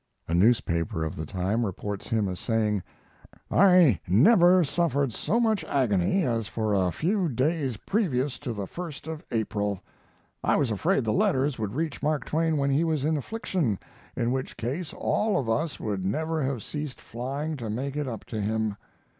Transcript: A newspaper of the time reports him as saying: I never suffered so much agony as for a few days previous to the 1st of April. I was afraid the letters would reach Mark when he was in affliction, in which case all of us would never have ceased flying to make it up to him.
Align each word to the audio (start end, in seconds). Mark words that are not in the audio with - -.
A 0.27 0.33
newspaper 0.33 1.03
of 1.03 1.15
the 1.15 1.27
time 1.27 1.63
reports 1.63 2.07
him 2.09 2.27
as 2.27 2.39
saying: 2.39 2.81
I 3.51 3.99
never 4.07 4.63
suffered 4.63 5.13
so 5.13 5.39
much 5.39 5.63
agony 5.65 6.23
as 6.23 6.47
for 6.47 6.73
a 6.73 6.91
few 6.91 7.29
days 7.29 7.77
previous 7.77 8.39
to 8.39 8.51
the 8.51 8.63
1st 8.65 9.07
of 9.07 9.23
April. 9.29 9.83
I 10.43 10.55
was 10.55 10.71
afraid 10.71 11.03
the 11.03 11.13
letters 11.13 11.59
would 11.59 11.75
reach 11.75 12.01
Mark 12.01 12.27
when 12.29 12.71
he 12.71 12.83
was 12.83 13.05
in 13.05 13.15
affliction, 13.15 13.77
in 14.15 14.31
which 14.31 14.57
case 14.57 14.91
all 14.91 15.39
of 15.39 15.47
us 15.47 15.79
would 15.79 16.03
never 16.03 16.41
have 16.41 16.63
ceased 16.63 16.99
flying 16.99 17.55
to 17.57 17.69
make 17.69 17.95
it 17.95 18.07
up 18.07 18.25
to 18.25 18.41
him. 18.41 18.77